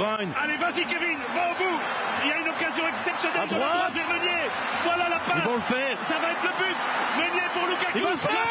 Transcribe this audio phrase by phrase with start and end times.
[0.00, 0.32] Bruyne.
[0.42, 1.78] Allez, vas-y Kevin, va au bout.
[2.24, 4.44] Il y a une occasion exceptionnelle de la droite vers Meunier.
[4.84, 5.42] Voilà la passe.
[5.44, 5.96] Ils vont le faire.
[6.04, 6.78] Ça va être le but.
[7.18, 7.92] Meunier pour Lukaku.
[7.96, 8.49] Ils vont le faire.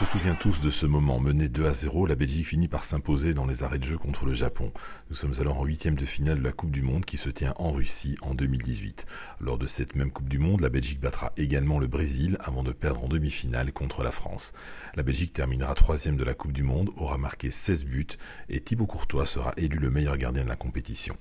[0.00, 1.20] Se souvient tous de ce moment.
[1.20, 4.24] Mené 2 à 0, la Belgique finit par s'imposer dans les arrêts de jeu contre
[4.24, 4.72] le Japon.
[5.10, 7.52] Nous sommes alors en huitième de finale de la Coupe du Monde qui se tient
[7.58, 9.04] en Russie en 2018.
[9.42, 12.72] Lors de cette même Coupe du Monde, la Belgique battra également le Brésil avant de
[12.72, 14.54] perdre en demi-finale contre la France.
[14.94, 18.06] La Belgique terminera troisième de la Coupe du Monde, aura marqué 16 buts
[18.48, 21.14] et Thibaut Courtois sera élu le meilleur gardien de la compétition.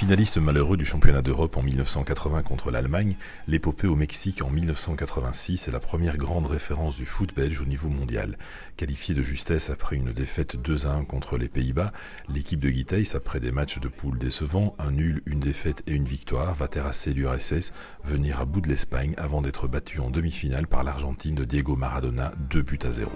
[0.00, 5.72] Finaliste malheureux du championnat d'Europe en 1980 contre l'Allemagne, l'épopée au Mexique en 1986 est
[5.72, 8.38] la première grande référence du foot belge au niveau mondial.
[8.78, 11.92] Qualifiée de justesse après une défaite 2 à 1 contre les Pays-Bas,
[12.32, 16.06] l'équipe de Guiteis, après des matchs de poule décevants, un nul, une défaite et une
[16.06, 17.74] victoire, va terrasser l'URSS,
[18.04, 22.32] venir à bout de l'Espagne avant d'être battue en demi-finale par l'Argentine de Diego Maradona,
[22.48, 23.10] 2 buts à 0.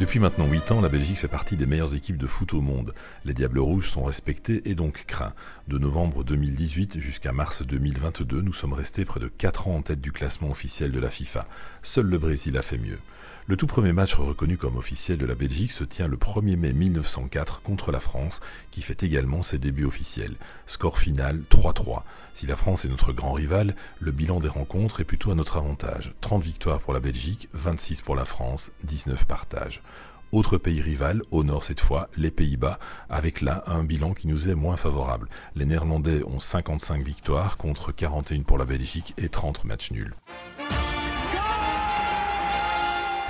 [0.00, 2.94] Depuis maintenant 8 ans, la Belgique fait partie des meilleures équipes de foot au monde.
[3.26, 5.34] Les Diables Rouges sont respectés et donc craints.
[5.68, 10.00] De novembre 2018 jusqu'à mars 2022, nous sommes restés près de 4 ans en tête
[10.00, 11.46] du classement officiel de la FIFA.
[11.82, 12.98] Seul le Brésil a fait mieux.
[13.50, 16.72] Le tout premier match reconnu comme officiel de la Belgique se tient le 1er mai
[16.72, 18.38] 1904 contre la France,
[18.70, 20.36] qui fait également ses débuts officiels.
[20.66, 22.02] Score final 3-3.
[22.32, 25.56] Si la France est notre grand rival, le bilan des rencontres est plutôt à notre
[25.56, 26.12] avantage.
[26.20, 29.82] 30 victoires pour la Belgique, 26 pour la France, 19 partages.
[30.30, 34.48] Autre pays rival, au nord cette fois, les Pays-Bas, avec là un bilan qui nous
[34.48, 35.28] est moins favorable.
[35.56, 40.14] Les Néerlandais ont 55 victoires contre 41 pour la Belgique et 30 matchs nuls.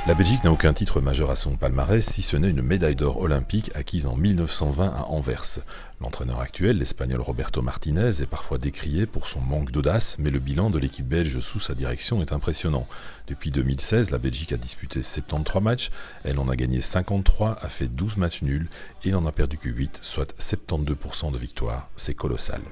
[0.07, 3.19] La Belgique n'a aucun titre majeur à son palmarès, si ce n'est une médaille d'or
[3.21, 5.61] olympique acquise en 1920 à Anvers.
[6.01, 10.71] L'entraîneur actuel, l'Espagnol Roberto Martinez, est parfois décrié pour son manque d'audace, mais le bilan
[10.71, 12.89] de l'équipe belge sous sa direction est impressionnant.
[13.29, 15.91] Depuis 2016, la Belgique a disputé 73 matchs,
[16.25, 18.69] elle en a gagné 53, a fait 12 matchs nuls
[19.05, 21.91] et n'en a perdu que 8, soit 72% de victoire.
[21.97, 22.63] C'est colossal.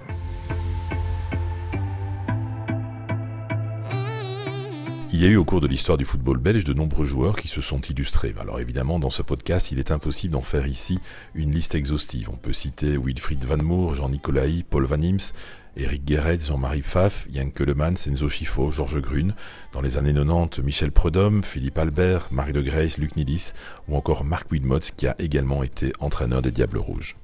[5.18, 7.48] Il y a eu au cours de l'histoire du football belge de nombreux joueurs qui
[7.48, 8.32] se sont illustrés.
[8.40, 11.00] Alors évidemment, dans ce podcast, il est impossible d'en faire ici
[11.34, 12.30] une liste exhaustive.
[12.32, 15.34] On peut citer Wilfried Van Moor, Jean Nicolaï, Paul Van Imps,
[15.76, 19.34] Eric Guéret, Jean-Marie Pfaff, Yann Keulemans, Enzo Schifo, Georges Grune.
[19.72, 23.54] Dans les années 90, Michel Prudhomme, Philippe Albert, Marie de Grace, Luc Nilis
[23.88, 27.16] ou encore Marc Widmotz qui a également été entraîneur des Diables Rouges.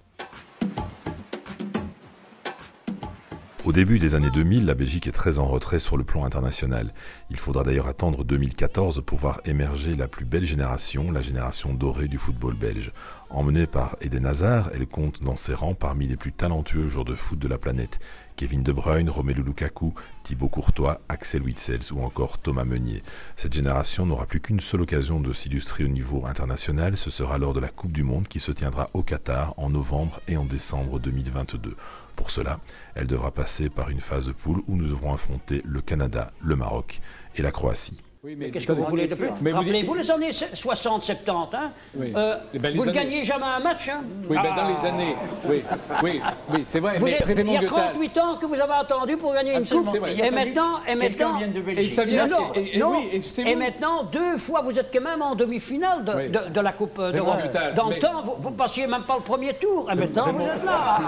[3.64, 6.92] Au début des années 2000, la Belgique est très en retrait sur le plan international.
[7.30, 12.06] Il faudra d'ailleurs attendre 2014 pour voir émerger la plus belle génération, la génération dorée
[12.06, 12.92] du football belge.
[13.30, 17.14] Emmenée par Eden Hazard, elle compte dans ses rangs parmi les plus talentueux joueurs de
[17.14, 18.00] foot de la planète.
[18.36, 23.02] Kevin De Bruyne, Romelu Lukaku, Thibaut Courtois, Axel Witsels ou encore Thomas Meunier.
[23.36, 27.54] Cette génération n'aura plus qu'une seule occasion de s'illustrer au niveau international, ce sera lors
[27.54, 30.98] de la Coupe du Monde qui se tiendra au Qatar en novembre et en décembre
[30.98, 31.76] 2022.
[32.16, 32.60] Pour cela,
[32.94, 36.56] elle devra passer par une phase de poule où nous devrons affronter le Canada, le
[36.56, 37.00] Maroc
[37.36, 38.00] et la Croatie.
[38.24, 41.72] Oui, mais Qu'est-ce que vous voulez de plus Mais vous Rappelez-vous les années 60-70, hein
[41.94, 42.10] Oui.
[42.16, 44.68] Euh, Eh ben, Vous ne années- gagnez jamais un match, hein Oui, ben, dans Ah.
[44.80, 45.14] les années.
[45.46, 45.62] Oui,
[46.02, 46.20] oui,
[46.54, 46.96] oui, c'est vrai.
[46.98, 49.56] Vous mais êtes- il y a Goethals- 38 ans que vous avez attendu pour gagner
[49.56, 49.82] une coupe.
[49.98, 50.16] vrai.
[50.16, 51.38] Et maintenant, et maintenant,
[51.76, 52.26] Et ça vient.
[52.26, 52.92] non, non, et, et non.
[52.92, 53.60] oui, et c'est Et vous.
[53.60, 56.28] maintenant, deux fois, vous êtes quand même en demi-finale de, Oui.
[56.30, 57.36] de- de la Coupe d'Europe.
[57.76, 59.86] Dans mais- le temps, vous, vous passiez même pas le premier tour.
[59.92, 60.98] Et maintenant, vous êtes là.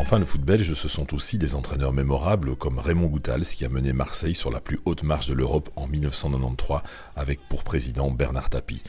[0.00, 3.68] Enfin, le foot belge, ce sont aussi des entraîneurs mémorables comme Raymond Goethals qui a
[3.68, 6.82] mené Marseille sur la plus haute marche de l'Europe en 1993
[7.16, 8.80] avec pour président Bernard Tapie.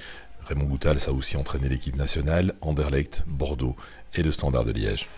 [0.47, 3.75] Raymond Goethals a aussi entraîné l'équipe nationale, Anderlecht, Bordeaux
[4.13, 5.09] et le Standard de Liège.